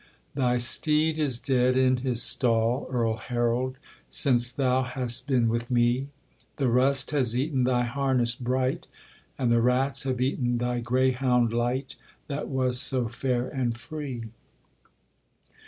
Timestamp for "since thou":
4.09-4.81